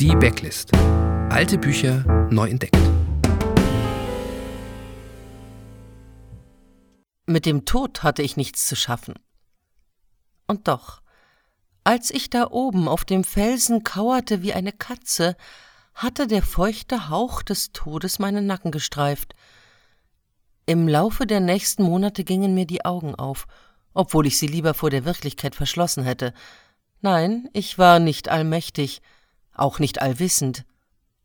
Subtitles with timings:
[0.00, 0.74] Die Backlist.
[1.28, 2.74] Alte Bücher neu entdeckt.
[7.26, 9.12] Mit dem Tod hatte ich nichts zu schaffen.
[10.46, 11.02] Und doch,
[11.84, 15.36] als ich da oben auf dem Felsen kauerte wie eine Katze,
[15.92, 19.34] hatte der feuchte Hauch des Todes meinen Nacken gestreift.
[20.64, 23.46] Im Laufe der nächsten Monate gingen mir die Augen auf,
[23.92, 26.32] obwohl ich sie lieber vor der Wirklichkeit verschlossen hätte.
[27.02, 29.02] Nein, ich war nicht allmächtig,
[29.52, 30.64] auch nicht allwissend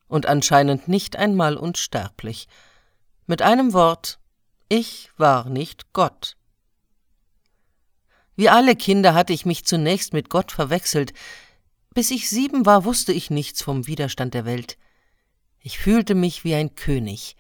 [0.08, 2.48] und anscheinend nicht einmal unsterblich.
[3.28, 4.20] Mit einem Wort,
[4.70, 6.38] ich war nicht Gott.
[8.36, 11.14] Wie alle Kinder hatte ich mich zunächst mit Gott verwechselt.
[11.94, 14.78] Bis ich sieben war, wusste ich nichts vom Widerstand der Welt.
[15.60, 17.36] Ich fühlte mich wie ein König,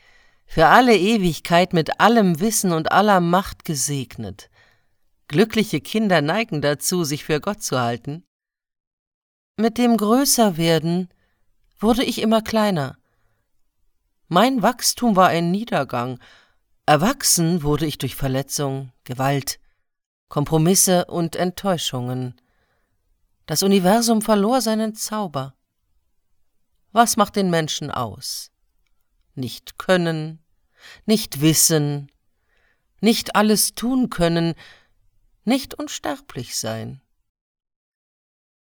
[0.45, 4.49] für alle Ewigkeit mit allem Wissen und aller Macht gesegnet.
[5.27, 8.23] Glückliche Kinder neigen dazu, sich für Gott zu halten.
[9.57, 11.07] Mit dem Größerwerden
[11.79, 12.97] wurde ich immer kleiner.
[14.27, 16.19] Mein Wachstum war ein Niedergang.
[16.85, 19.61] Erwachsen wurde ich durch Verletzung, Gewalt,
[20.27, 22.35] Kompromisse und Enttäuschungen.
[23.45, 25.55] Das Universum verlor seinen Zauber.
[26.91, 28.51] Was macht den Menschen aus?
[29.35, 30.43] Nicht können,
[31.05, 32.11] nicht wissen,
[32.99, 34.53] nicht alles tun können,
[35.45, 37.01] nicht unsterblich sein.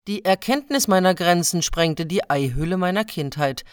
[0.06, 3.64] Die Erkenntnis meiner Grenzen sprengte die Eihülle meiner Kindheit.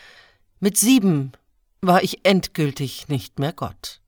[0.60, 1.32] Mit sieben
[1.80, 4.00] war ich endgültig nicht mehr Gott.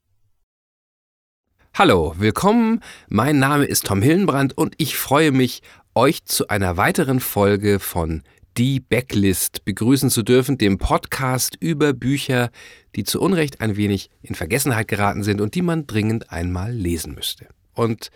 [1.74, 2.78] Hallo, willkommen.
[3.08, 5.62] Mein Name ist Tom Hillenbrand und ich freue mich,
[5.96, 8.22] euch zu einer weiteren Folge von
[8.56, 12.50] Die Backlist begrüßen zu dürfen, dem Podcast über Bücher,
[12.94, 17.16] die zu Unrecht ein wenig in Vergessenheit geraten sind und die man dringend einmal lesen
[17.16, 17.48] müsste.
[17.74, 18.10] Und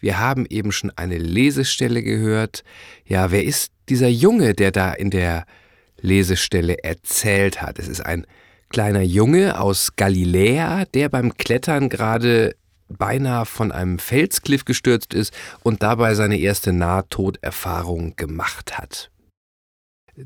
[0.00, 2.62] wir haben eben schon eine Lesestelle gehört.
[3.04, 5.46] Ja, wer ist dieser Junge, der da in der
[6.00, 7.78] Lesestelle erzählt hat?
[7.78, 8.26] Es ist ein
[8.68, 12.54] kleiner Junge aus Galiläa, der beim Klettern gerade
[12.88, 19.10] beinahe von einem Felskliff gestürzt ist und dabei seine erste Nahtoderfahrung gemacht hat.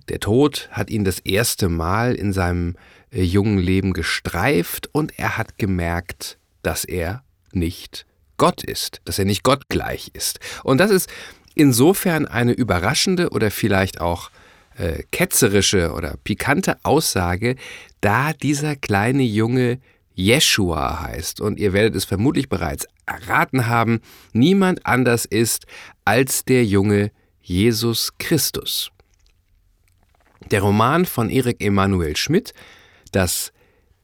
[0.09, 2.77] Der Tod hat ihn das erste Mal in seinem
[3.11, 8.07] äh, jungen Leben gestreift und er hat gemerkt, dass er nicht
[8.37, 10.41] Gott ist, dass er nicht Gott gleich ist.
[10.65, 11.09] Und das ist
[11.55, 14.31] insofern eine überraschende oder vielleicht auch
[14.77, 17.57] äh, ketzerische oder pikante Aussage,
[18.01, 19.79] da dieser kleine Junge
[20.15, 24.01] Jeshua heißt und ihr werdet es vermutlich bereits erraten haben,
[24.33, 25.67] niemand anders ist
[26.05, 27.11] als der junge
[27.41, 28.91] Jesus Christus.
[30.51, 32.53] Der Roman von Erik Emanuel Schmidt,
[33.13, 33.53] das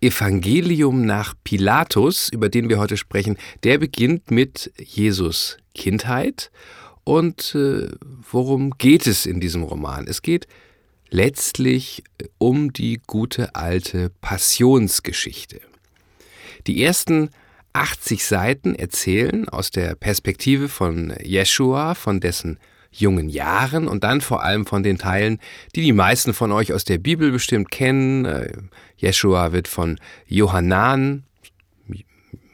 [0.01, 6.51] Evangelium nach Pilatus, über den wir heute sprechen, der beginnt mit Jesus Kindheit.
[7.05, 7.89] Und äh,
[8.31, 10.07] worum geht es in diesem Roman?
[10.07, 10.47] Es geht
[11.11, 15.61] letztlich äh, um die gute alte Passionsgeschichte.
[16.67, 17.31] Die ersten
[17.73, 22.59] 80 Seiten erzählen aus der Perspektive von Jeshua, von dessen
[22.91, 25.39] jungen Jahren und dann vor allem von den Teilen,
[25.75, 28.25] die die meisten von euch aus der Bibel bestimmt kennen.
[28.25, 28.53] Äh,
[28.97, 31.25] Jeshua wird von Johannan,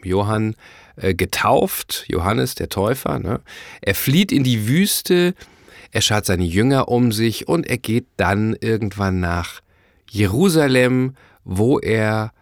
[0.02, 0.54] Johann,
[0.96, 3.18] äh, getauft, Johannes der Täufer.
[3.18, 3.40] Ne?
[3.80, 5.34] Er flieht in die Wüste,
[5.90, 9.60] er schaut seine Jünger um sich und er geht dann irgendwann nach
[10.10, 12.32] Jerusalem, wo er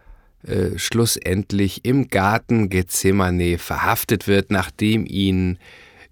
[0.47, 5.58] äh, schlussendlich im Garten Gethsemane verhaftet wird, nachdem ihn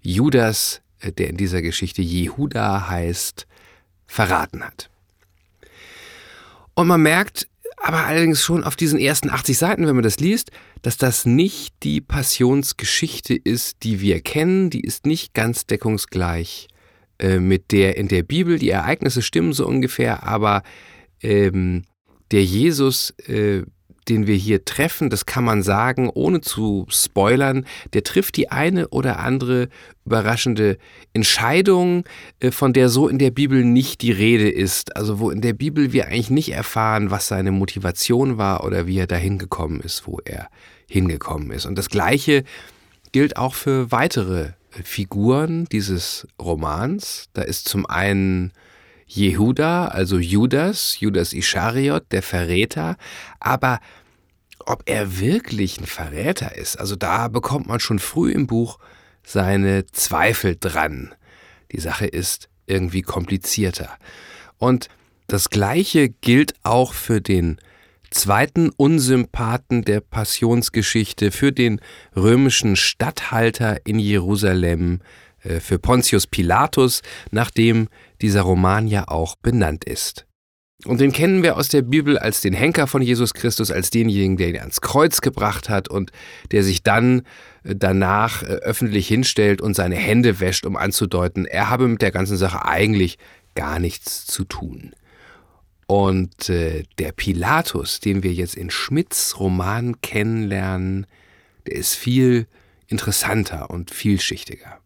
[0.01, 3.47] Judas der in dieser Geschichte Jehuda heißt,
[4.07, 4.89] verraten hat.
[6.73, 7.47] Und man merkt
[7.83, 10.51] aber allerdings schon auf diesen ersten 80 Seiten, wenn man das liest,
[10.83, 14.69] dass das nicht die Passionsgeschichte ist, die wir kennen.
[14.69, 16.67] Die ist nicht ganz deckungsgleich
[17.19, 18.59] äh, mit der in der Bibel.
[18.59, 20.61] Die Ereignisse stimmen so ungefähr, aber
[21.21, 21.83] ähm,
[22.31, 23.63] der Jesus äh,
[24.11, 28.89] den wir hier treffen, das kann man sagen, ohne zu spoilern, der trifft die eine
[28.89, 29.69] oder andere
[30.05, 30.77] überraschende
[31.13, 32.03] Entscheidung,
[32.41, 34.97] äh, von der so in der Bibel nicht die Rede ist.
[34.97, 38.97] Also wo in der Bibel wir eigentlich nicht erfahren, was seine Motivation war oder wie
[38.97, 40.49] er dahin gekommen ist, wo er
[40.89, 41.65] hingekommen ist.
[41.65, 42.43] Und das Gleiche
[43.13, 44.51] gilt auch für weitere äh,
[44.83, 47.29] Figuren dieses Romans.
[47.31, 48.51] Da ist zum einen
[49.13, 52.95] Jehuda, also Judas, Judas Ischariot, der Verräter,
[53.41, 53.79] aber
[54.65, 58.79] ob er wirklich ein Verräter ist, also da bekommt man schon früh im Buch
[59.23, 61.13] seine Zweifel dran.
[61.71, 63.97] Die Sache ist irgendwie komplizierter.
[64.57, 64.89] Und
[65.27, 67.57] das Gleiche gilt auch für den
[68.09, 71.79] zweiten Unsympathen der Passionsgeschichte, für den
[72.15, 74.99] römischen Statthalter in Jerusalem,
[75.43, 77.87] äh, für Pontius Pilatus, nach dem
[78.21, 80.25] dieser Roman ja auch benannt ist.
[80.85, 84.37] Und den kennen wir aus der Bibel als den Henker von Jesus Christus, als denjenigen,
[84.37, 86.11] der ihn ans Kreuz gebracht hat und
[86.51, 87.19] der sich dann
[87.63, 92.11] äh, danach äh, öffentlich hinstellt und seine Hände wäscht, um anzudeuten, er habe mit der
[92.11, 93.19] ganzen Sache eigentlich
[93.53, 94.93] gar nichts zu tun.
[95.85, 101.05] Und äh, der Pilatus, den wir jetzt in Schmidts Roman kennenlernen,
[101.67, 102.47] der ist viel
[102.87, 104.80] interessanter und vielschichtiger.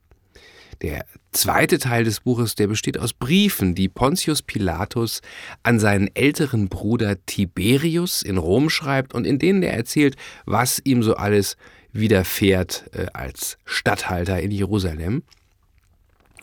[0.81, 5.21] Der zweite Teil des Buches, der besteht aus Briefen, die Pontius Pilatus
[5.63, 11.03] an seinen älteren Bruder Tiberius in Rom schreibt und in denen er erzählt, was ihm
[11.03, 11.57] so alles
[11.93, 15.23] widerfährt äh, als Statthalter in Jerusalem.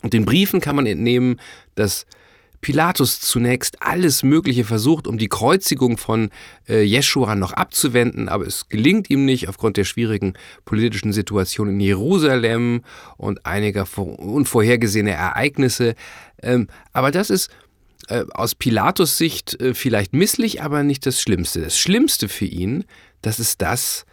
[0.02, 1.40] Und den Briefen kann man entnehmen,
[1.75, 2.06] dass
[2.62, 6.31] Pilatus zunächst alles Mögliche versucht, um die Kreuzigung von
[6.69, 6.85] äh,
[7.35, 12.82] noch abzuwenden, aber es gelingt ihm nicht aufgrund der schwierigen politischen Situation in Jerusalem
[13.17, 15.97] und einiger unvorhergesehener Ereignisse.
[16.41, 17.50] Ähm, aber das ist
[18.06, 21.62] äh, aus Pilatus Sicht äh, vielleicht misslich, aber nicht das Schlimmste.
[21.62, 22.85] Das Schlimmste für ihn,
[23.23, 24.06] das ist das,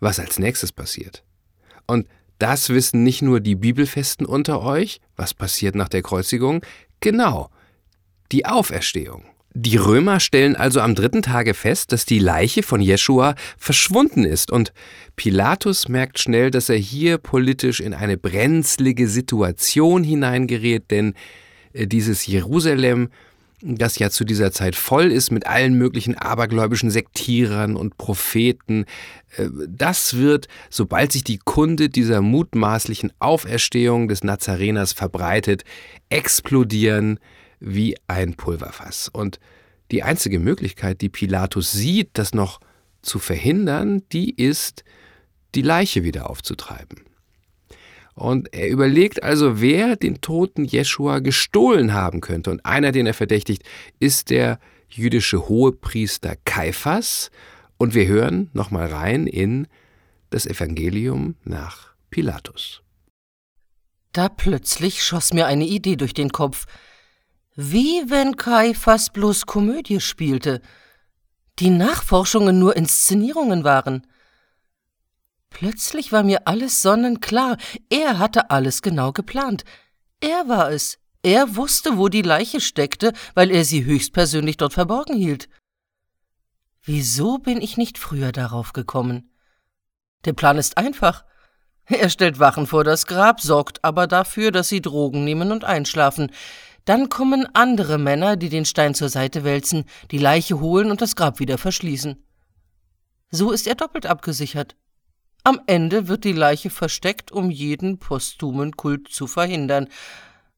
[0.00, 1.22] was als nächstes passiert.
[1.86, 2.06] Und
[2.38, 6.64] das wissen nicht nur die Bibelfesten unter euch, was passiert nach der Kreuzigung,
[7.00, 7.50] genau,
[8.32, 9.24] die Auferstehung.
[9.52, 14.52] Die Römer stellen also am dritten Tage fest, dass die Leiche von Jeschua verschwunden ist
[14.52, 14.72] und
[15.16, 21.14] Pilatus merkt schnell, dass er hier politisch in eine brenzlige Situation hineingerät, denn
[21.72, 23.08] äh, dieses Jerusalem,
[23.60, 28.84] das ja zu dieser Zeit voll ist mit allen möglichen abergläubischen Sektierern und Propheten,
[29.36, 35.64] äh, das wird, sobald sich die Kunde dieser mutmaßlichen Auferstehung des Nazareners verbreitet,
[36.08, 37.18] explodieren,
[37.60, 39.08] wie ein Pulverfass.
[39.08, 39.38] Und
[39.90, 42.60] die einzige Möglichkeit, die Pilatus sieht, das noch
[43.02, 44.84] zu verhindern, die ist,
[45.54, 47.04] die Leiche wieder aufzutreiben.
[48.14, 52.50] Und er überlegt also, wer den toten Jeschua gestohlen haben könnte.
[52.50, 53.62] Und einer, den er verdächtigt,
[53.98, 54.58] ist der
[54.88, 57.30] jüdische Hohepriester Kaiphas.
[57.78, 59.66] Und wir hören nochmal rein in
[60.28, 62.82] das Evangelium nach Pilatus.
[64.12, 66.66] Da plötzlich schoss mir eine Idee durch den Kopf.
[67.62, 70.62] Wie wenn Kaiphas bloß Komödie spielte,
[71.58, 74.06] die Nachforschungen nur Inszenierungen waren.
[75.50, 77.58] Plötzlich war mir alles sonnenklar,
[77.90, 79.64] er hatte alles genau geplant.
[80.20, 80.98] Er war es.
[81.22, 85.50] Er wusste, wo die Leiche steckte, weil er sie höchstpersönlich dort verborgen hielt.
[86.82, 89.34] Wieso bin ich nicht früher darauf gekommen?
[90.24, 91.26] Der Plan ist einfach.
[91.84, 96.30] Er stellt Wachen vor das Grab, sorgt aber dafür, dass sie Drogen nehmen und einschlafen.
[96.84, 101.16] Dann kommen andere Männer, die den Stein zur Seite wälzen, die Leiche holen und das
[101.16, 102.22] Grab wieder verschließen.
[103.30, 104.76] So ist er doppelt abgesichert.
[105.44, 109.88] Am Ende wird die Leiche versteckt, um jeden posthumen Kult zu verhindern.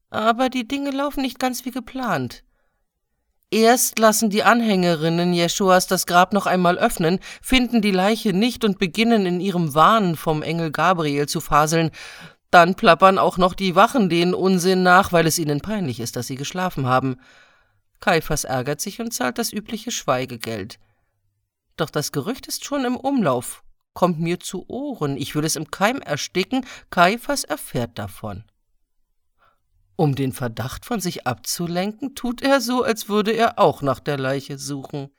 [0.09, 2.43] Aber die Dinge laufen nicht ganz wie geplant.
[3.53, 8.79] Erst lassen die Anhängerinnen Jeschuas das Grab noch einmal öffnen, finden die Leiche nicht und
[8.79, 11.91] beginnen in ihrem Wahn vom Engel Gabriel zu faseln.
[12.53, 16.27] Dann plappern auch noch die Wachen den Unsinn nach, weil es ihnen peinlich ist, dass
[16.27, 17.19] sie geschlafen haben.
[17.99, 20.77] Kaiphas ärgert sich und zahlt das übliche Schweigegeld.
[21.77, 23.63] Doch das Gerücht ist schon im Umlauf,
[23.95, 28.43] kommt mir zu Ohren, ich will es im Keim ersticken, Kaiphas erfährt davon.
[29.95, 34.19] Um den Verdacht von sich abzulenken, tut er so, als würde er auch nach der
[34.19, 35.09] Leiche suchen.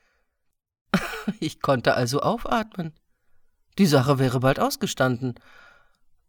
[1.41, 2.93] Ich konnte also aufatmen.
[3.79, 5.35] Die Sache wäre bald ausgestanden.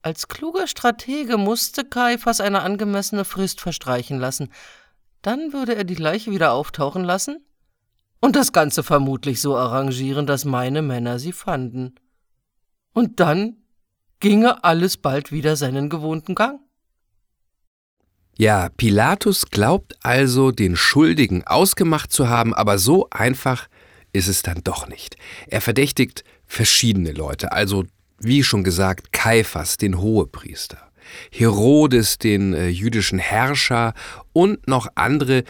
[0.06, 4.52] Als kluger Stratege musste Kaiphas eine angemessene Frist verstreichen lassen.
[5.24, 7.44] Dann würde er die Leiche wieder auftauchen lassen
[8.22, 11.96] und das Ganze vermutlich so arrangieren, dass meine Männer sie fanden.
[12.94, 13.56] Und dann
[14.20, 16.60] ginge alles bald wieder seinen gewohnten Gang.
[18.38, 23.68] Ja, Pilatus glaubt also, den Schuldigen ausgemacht zu haben, aber so einfach
[24.14, 25.18] ist es dann doch nicht.
[25.48, 27.86] Er verdächtigt verschiedene Leute, also
[28.20, 30.92] wie schon gesagt, Kaiphas, den Hohepriester,
[31.32, 33.94] Herodes, den äh, jüdischen Herrscher
[34.34, 35.44] und noch andere,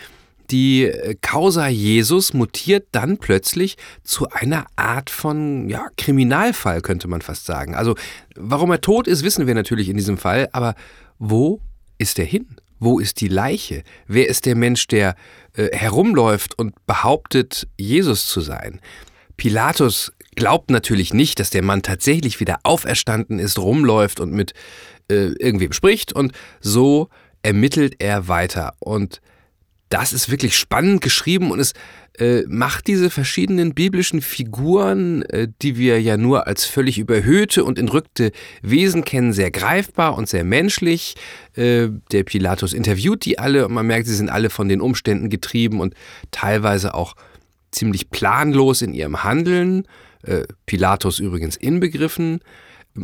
[0.51, 7.21] die äh, Causa Jesus mutiert dann plötzlich zu einer Art von ja, Kriminalfall, könnte man
[7.21, 7.75] fast sagen.
[7.75, 7.95] Also,
[8.35, 10.75] warum er tot ist, wissen wir natürlich in diesem Fall, aber
[11.19, 11.61] wo
[11.97, 12.47] ist er hin?
[12.79, 13.83] Wo ist die Leiche?
[14.07, 15.15] Wer ist der Mensch, der
[15.53, 18.81] äh, herumläuft und behauptet, Jesus zu sein?
[19.37, 24.53] Pilatus glaubt natürlich nicht, dass der Mann tatsächlich wieder auferstanden ist, rumläuft und mit
[25.09, 27.09] äh, irgendwem spricht und so
[27.43, 29.21] ermittelt er weiter und
[29.89, 31.73] das ist wirklich spannend geschrieben und es
[32.17, 37.77] äh, macht diese verschiedenen biblischen Figuren, äh, die wir ja nur als völlig überhöhte und
[37.77, 41.15] entrückte Wesen kennen, sehr greifbar und sehr menschlich.
[41.55, 45.29] Äh, der Pilatus interviewt die alle und man merkt, sie sind alle von den Umständen
[45.29, 45.93] getrieben und
[46.31, 47.15] teilweise auch
[47.71, 49.85] ziemlich planlos in ihrem Handeln.
[50.25, 52.39] Äh, Pilatus übrigens inbegriffen.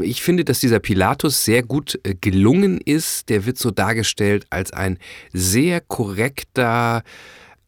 [0.02, 3.30] Ich finde, dass dieser Pilatus sehr gut äh, gelungen ist.
[3.30, 4.98] Der wird so dargestellt als ein
[5.32, 7.04] sehr korrekter,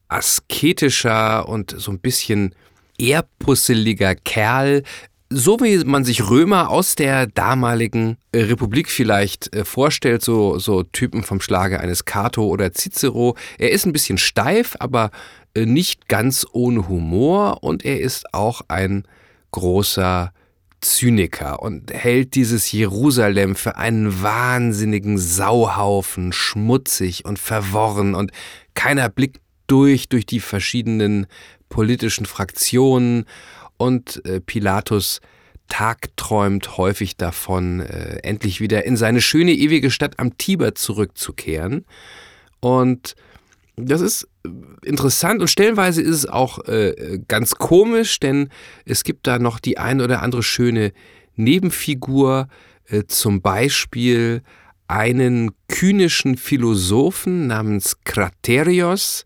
[0.08, 2.56] asketischer und so ein bisschen
[2.98, 4.84] ehrpusseliger Kerl,
[5.30, 11.24] so wie man sich Römer aus der damaligen äh, Republik vielleicht vorstellt, so, so Typen
[11.24, 13.36] vom Schlage eines Cato oder Cicero.
[13.60, 15.12] Er ist ein bisschen steif, aber
[15.56, 19.04] nicht ganz ohne Humor und er ist auch ein
[19.54, 20.34] großer
[20.82, 28.32] Zyniker und hält dieses Jerusalem für einen wahnsinnigen Sauhaufen, schmutzig und verworren und
[28.74, 31.28] keiner blickt durch durch die verschiedenen
[31.70, 33.26] politischen Fraktionen
[33.78, 35.22] und äh, Pilatus
[35.70, 41.86] tagträumt häufig davon, äh, endlich wieder in seine schöne ewige Stadt am Tiber zurückzukehren
[42.60, 43.16] und
[43.78, 44.28] das ist
[44.84, 48.50] interessant und stellenweise ist es auch äh, ganz komisch, denn
[48.86, 50.92] es gibt da noch die ein oder andere schöne
[51.36, 52.48] Nebenfigur,
[52.88, 54.42] äh, zum Beispiel
[54.88, 59.24] einen kynischen Philosophen namens Kraterios.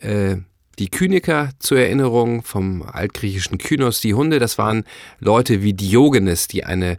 [0.00, 0.36] Äh,
[0.78, 4.84] die Kyniker zur Erinnerung vom altgriechischen Kynos, die Hunde, das waren
[5.18, 6.98] Leute wie Diogenes, die eine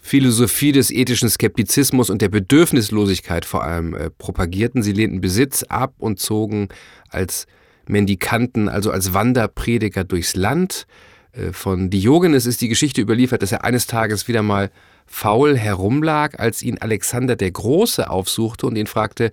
[0.00, 4.82] Philosophie des ethischen Skeptizismus und der Bedürfnislosigkeit vor allem äh, propagierten.
[4.82, 6.68] Sie lehnten Besitz ab und zogen
[7.08, 7.46] als
[7.86, 10.86] Mendikanten, also als Wanderprediger durchs Land.
[11.32, 14.70] Äh, von Diogenes ist die Geschichte überliefert, dass er eines Tages wieder mal
[15.06, 19.32] faul herumlag, als ihn Alexander der Große aufsuchte und ihn fragte,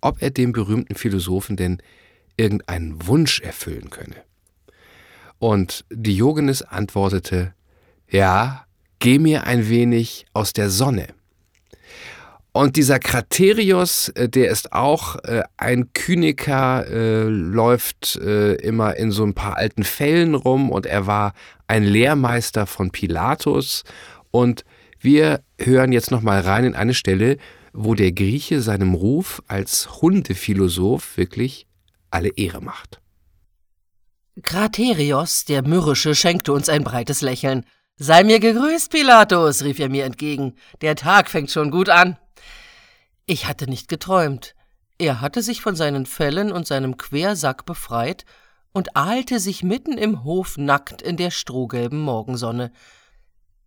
[0.00, 1.78] ob er dem berühmten Philosophen denn
[2.36, 4.16] irgendeinen Wunsch erfüllen könne.
[5.38, 7.54] Und Diogenes antwortete,
[8.08, 8.65] ja,
[8.98, 11.08] geh mir ein wenig aus der Sonne.
[12.52, 19.10] Und dieser Kraterios, äh, der ist auch äh, ein Kyniker, äh, läuft äh, immer in
[19.10, 21.34] so ein paar alten Fällen rum und er war
[21.66, 23.84] ein Lehrmeister von Pilatus.
[24.30, 24.64] Und
[24.98, 27.36] wir hören jetzt nochmal rein in eine Stelle,
[27.74, 31.66] wo der Grieche seinem Ruf als Hundephilosoph wirklich
[32.10, 33.02] alle Ehre macht.
[34.42, 37.64] Kraterios, der Mürrische, schenkte uns ein breites Lächeln.
[37.98, 40.54] Sei mir gegrüßt, Pilatus, rief er mir entgegen.
[40.82, 42.18] Der Tag fängt schon gut an.
[43.24, 44.54] Ich hatte nicht geträumt.
[44.98, 48.26] Er hatte sich von seinen Fellen und seinem Quersack befreit
[48.72, 52.70] und ahlte sich mitten im Hof nackt in der strohgelben Morgensonne.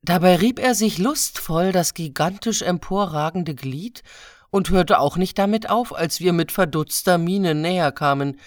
[0.03, 4.03] Dabei rieb er sich lustvoll das gigantisch emporragende Glied
[4.51, 8.39] und hörte auch nicht damit auf, als wir mit verdutzter Miene näher kamen.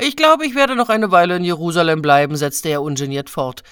[0.00, 3.62] Ich glaube, ich werde noch eine Weile in Jerusalem bleiben, setzte er ungeniert fort.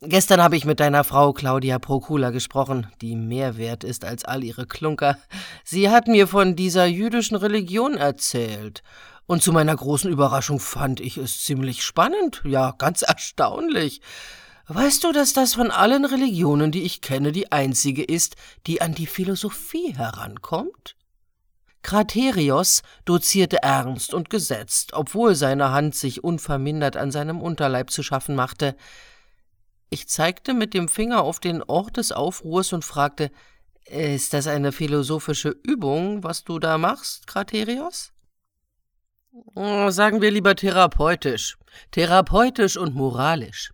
[0.00, 4.44] Gestern habe ich mit deiner Frau Claudia Procula gesprochen, die mehr wert ist als all
[4.44, 5.18] ihre Klunker.
[5.64, 8.84] Sie hat mir von dieser jüdischen Religion erzählt.
[9.26, 14.00] Und zu meiner großen Überraschung fand ich es ziemlich spannend, ja, ganz erstaunlich.
[14.68, 18.36] Weißt du, dass das von allen Religionen, die ich kenne, die einzige ist,
[18.68, 20.94] die an die Philosophie herankommt?
[21.82, 28.36] Kraterios dozierte ernst und gesetzt, obwohl seine Hand sich unvermindert an seinem Unterleib zu schaffen
[28.36, 28.76] machte.
[29.90, 33.30] Ich zeigte mit dem Finger auf den Ort des Aufruhrs und fragte,
[33.86, 38.12] ist das eine philosophische Übung, was du da machst, Kraterios?
[39.54, 41.56] Oh, sagen wir lieber therapeutisch.
[41.90, 43.72] Therapeutisch und moralisch.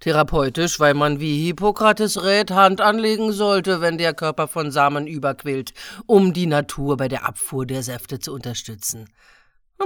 [0.00, 5.72] Therapeutisch, weil man wie Hippokrates rät, Hand anlegen sollte, wenn der Körper von Samen überquillt,
[6.06, 9.08] um die Natur bei der Abfuhr der Säfte zu unterstützen.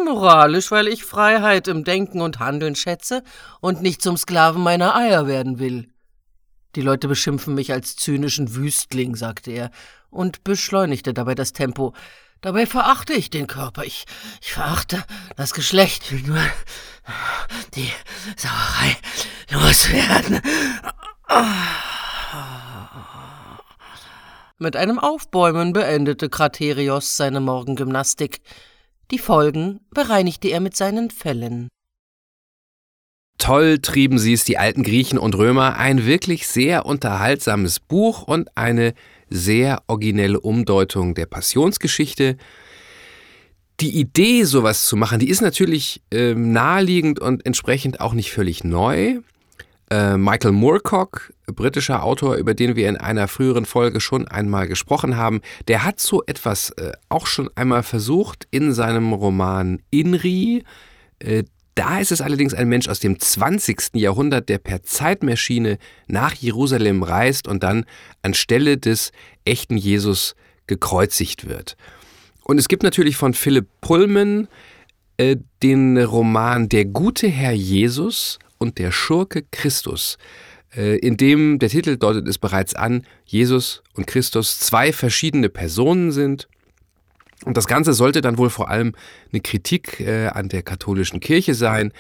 [0.04, 3.22] Moralisch, weil ich Freiheit im Denken und Handeln schätze
[3.60, 5.88] und nicht zum Sklaven meiner Eier werden will.
[6.74, 9.70] Die Leute beschimpfen mich als zynischen Wüstling, sagte er
[10.10, 11.94] und beschleunigte dabei das Tempo.
[12.40, 13.84] Dabei verachte ich den Körper.
[13.84, 14.04] Ich,
[14.40, 15.02] ich verachte
[15.36, 16.12] das Geschlecht.
[16.12, 16.40] Will nur
[17.74, 17.90] die
[18.36, 18.96] Sauerei
[19.50, 20.40] loswerden.
[24.58, 28.40] Mit einem Aufbäumen beendete Kraterios seine Morgengymnastik.
[29.10, 31.68] Die Folgen bereinigte er mit seinen Fellen.
[33.38, 38.54] Toll trieben sie es, die alten Griechen und Römer, ein wirklich sehr unterhaltsames Buch und
[38.56, 38.94] eine
[39.30, 42.36] sehr originelle Umdeutung der Passionsgeschichte.
[43.80, 48.64] Die Idee, sowas zu machen, die ist natürlich äh, naheliegend und entsprechend auch nicht völlig
[48.64, 49.20] neu,
[49.90, 55.40] Michael Moorcock, britischer Autor, über den wir in einer früheren Folge schon einmal gesprochen haben,
[55.66, 60.64] der hat so etwas äh, auch schon einmal versucht in seinem Roman Inri.
[61.20, 63.94] Äh, da ist es allerdings ein Mensch aus dem 20.
[63.94, 67.84] Jahrhundert, der per Zeitmaschine nach Jerusalem reist und dann
[68.20, 69.12] anstelle des
[69.44, 70.34] echten Jesus
[70.66, 71.76] gekreuzigt wird.
[72.42, 74.48] Und es gibt natürlich von Philipp Pullman
[75.18, 80.18] äh, den Roman Der gute Herr Jesus und der Schurke Christus,
[80.76, 86.12] äh, in dem der Titel deutet es bereits an, Jesus und Christus zwei verschiedene Personen
[86.12, 86.48] sind
[87.44, 88.94] und das Ganze sollte dann wohl vor allem
[89.32, 91.92] eine Kritik äh, an der katholischen Kirche sein.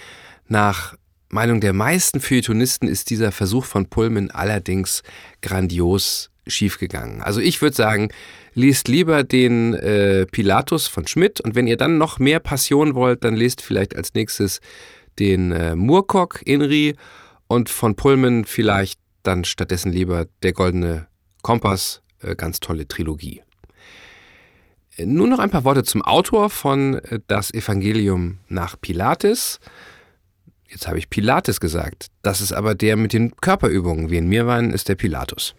[0.48, 0.96] Nach
[1.28, 5.02] Meinung der meisten Feuilletonisten ist dieser Versuch von Pullman allerdings
[5.42, 7.22] grandios schiefgegangen.
[7.22, 8.08] Also ich würde sagen,
[8.54, 13.22] liest lieber den äh, Pilatus von Schmidt und wenn ihr dann noch mehr Passion wollt,
[13.22, 14.60] dann lest vielleicht als nächstes
[15.18, 16.96] den äh, Moorcock Inri
[17.46, 21.06] und von Pullman vielleicht dann stattdessen lieber der Goldene
[21.42, 23.42] Kompass, äh, ganz tolle Trilogie.
[24.98, 29.60] Nur noch ein paar Worte zum Autor von äh, Das Evangelium nach Pilates.
[30.68, 32.08] Jetzt habe ich Pilates gesagt.
[32.22, 34.10] Das ist aber der mit den Körperübungen.
[34.10, 35.54] Wie in mir waren, ist der Pilatus.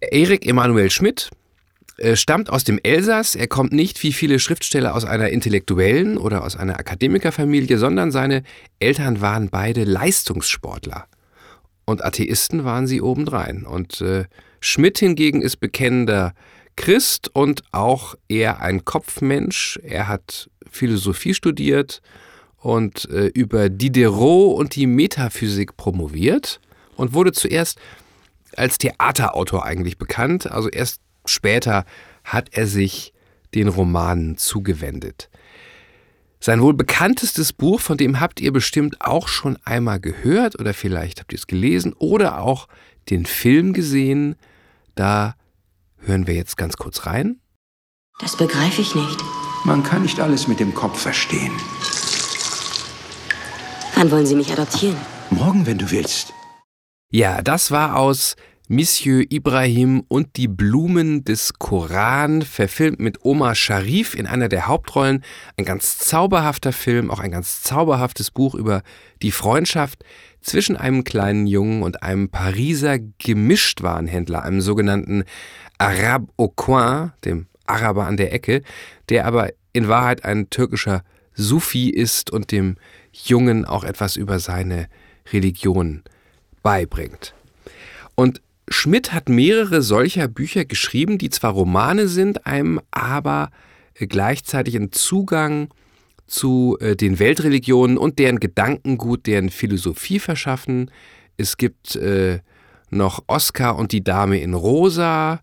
[0.00, 1.30] Erik Emanuel Schmidt
[2.00, 3.34] äh, stammt aus dem Elsass.
[3.34, 8.42] Er kommt nicht wie viele Schriftsteller aus einer intellektuellen oder aus einer Akademikerfamilie, sondern seine
[8.78, 11.06] Eltern waren beide Leistungssportler.
[11.84, 13.66] Und Atheisten waren sie obendrein.
[13.66, 14.24] Und äh,
[14.60, 16.32] Schmidt hingegen ist bekennender
[16.76, 19.78] Christ und auch eher ein Kopfmensch.
[19.82, 22.00] Er hat Philosophie studiert
[22.56, 26.60] und äh, über Diderot und die Metaphysik promoviert
[26.96, 27.78] und wurde zuerst
[28.56, 30.50] als Theaterautor eigentlich bekannt.
[30.50, 31.84] Also erst später
[32.24, 33.12] hat er sich
[33.54, 35.30] den Romanen zugewendet.
[36.38, 41.20] Sein wohl bekanntestes Buch, von dem habt ihr bestimmt auch schon einmal gehört oder vielleicht
[41.20, 42.66] habt ihr es gelesen oder auch
[43.10, 44.36] den Film gesehen.
[44.94, 45.34] Da
[46.02, 47.40] Hören wir jetzt ganz kurz rein?
[48.20, 49.18] Das begreife ich nicht.
[49.64, 51.52] Man kann nicht alles mit dem Kopf verstehen.
[53.94, 54.96] Wann wollen Sie mich adoptieren?
[55.30, 56.32] Morgen, wenn du willst.
[57.10, 58.36] Ja, das war aus
[58.72, 65.24] Monsieur Ibrahim und die Blumen des Koran, verfilmt mit Omar Sharif in einer der Hauptrollen.
[65.56, 68.84] Ein ganz zauberhafter Film, auch ein ganz zauberhaftes Buch über
[69.22, 70.04] die Freundschaft
[70.40, 75.24] zwischen einem kleinen Jungen und einem Pariser Gemischtwarenhändler, einem sogenannten
[75.78, 78.62] Arab au coin, dem Araber an der Ecke,
[79.08, 81.02] der aber in Wahrheit ein türkischer
[81.34, 82.76] Sufi ist und dem
[83.12, 84.86] Jungen auch etwas über seine
[85.32, 86.04] Religion
[86.62, 87.34] beibringt.
[88.14, 93.50] Und Schmidt hat mehrere solcher Bücher geschrieben, die zwar Romane sind, einem aber
[93.94, 95.68] gleichzeitig einen Zugang
[96.26, 100.90] zu äh, den Weltreligionen und deren Gedankengut, deren Philosophie verschaffen.
[101.36, 102.38] Es gibt äh,
[102.90, 105.40] noch Oscar und die Dame in Rosa,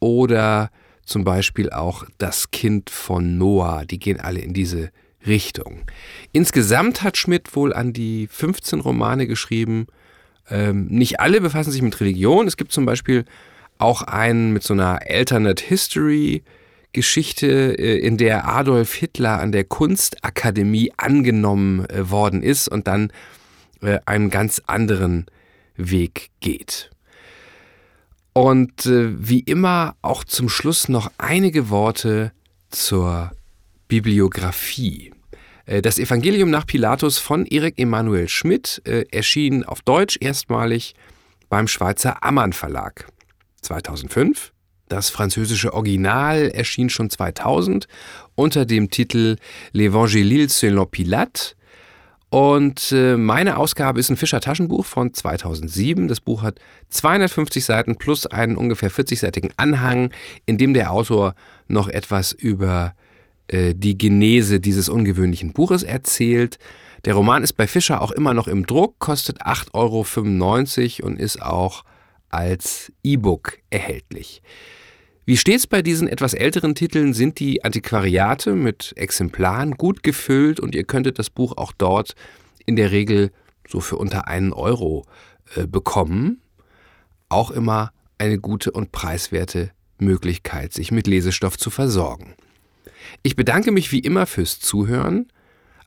[0.00, 0.70] oder
[1.04, 3.84] zum Beispiel auch Das Kind von Noah.
[3.84, 4.90] Die gehen alle in diese
[5.26, 5.82] Richtung.
[6.32, 9.86] Insgesamt hat Schmidt wohl an die 15 Romane geschrieben.
[10.50, 12.46] Ähm, nicht alle befassen sich mit Religion.
[12.46, 13.24] Es gibt zum Beispiel
[13.78, 16.42] auch einen mit so einer Alternate History
[16.92, 23.12] Geschichte, äh, in der Adolf Hitler an der Kunstakademie angenommen äh, worden ist und dann
[23.80, 25.26] äh, einen ganz anderen
[25.76, 26.90] Weg geht.
[28.32, 32.30] Und wie immer auch zum Schluss noch einige Worte
[32.70, 33.32] zur
[33.88, 35.12] Bibliografie.
[35.70, 40.94] Äh, das Evangelium nach Pilatus von Erik Emanuel Schmidt äh, erschien auf Deutsch erstmalig
[41.48, 43.06] beim Schweizer Ammann Verlag
[43.62, 44.52] 2005.
[44.88, 47.86] Das französische Original erschien schon 2000
[48.34, 49.36] unter dem Titel
[49.72, 51.54] L'Evangile selon Pilate
[52.28, 56.08] und äh, meine Ausgabe ist ein Fischer Taschenbuch von 2007.
[56.08, 60.10] Das Buch hat 250 Seiten plus einen ungefähr 40-seitigen Anhang,
[60.46, 61.34] in dem der Autor
[61.68, 63.09] noch etwas über äh,
[63.50, 66.58] die Genese dieses ungewöhnlichen Buches erzählt.
[67.04, 71.42] Der Roman ist bei Fischer auch immer noch im Druck, kostet 8,95 Euro und ist
[71.42, 71.84] auch
[72.28, 74.42] als E-Book erhältlich.
[75.24, 80.74] Wie stets bei diesen etwas älteren Titeln sind die Antiquariate mit Exemplaren gut gefüllt und
[80.74, 82.14] ihr könntet das Buch auch dort
[82.66, 83.30] in der Regel
[83.68, 85.06] so für unter einen Euro
[85.54, 86.42] äh, bekommen.
[87.28, 92.34] Auch immer eine gute und preiswerte Möglichkeit, sich mit Lesestoff zu versorgen.
[93.22, 95.32] Ich bedanke mich wie immer fürs Zuhören.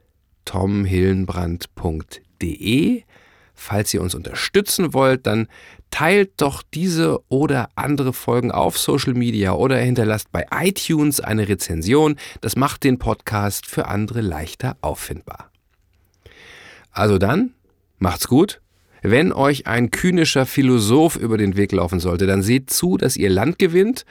[0.45, 2.25] tomhillenbrand.de.
[2.45, 3.03] dbecklist.de.
[3.57, 5.47] Falls ihr uns unterstützen wollt, dann
[5.95, 12.17] teilt doch diese oder andere Folgen auf Social Media oder hinterlasst bei iTunes eine Rezension.
[12.41, 15.53] Das macht den Podcast für andere leichter auffindbar.
[16.91, 17.53] Also dann,
[18.01, 18.61] macht's gut.
[19.03, 23.31] Wenn euch ein kühnischer Philosoph über den Weg laufen sollte, dann seht zu, dass ihr
[23.31, 24.05] Land gewinnt.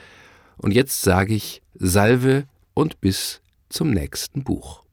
[0.56, 4.83] Und jetzt sage ich Salve und bis zum nächsten Buch.